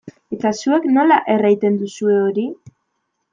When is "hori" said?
2.23-2.47